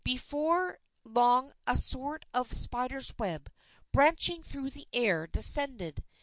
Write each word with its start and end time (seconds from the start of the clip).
Before 0.03 0.79
long 1.03 1.53
a 1.67 1.77
sort 1.77 2.25
of 2.33 2.51
spider's 2.51 3.13
web, 3.19 3.51
branching 3.91 4.41
through 4.41 4.71
the 4.71 4.87
air, 4.93 5.27
descended. 5.27 6.03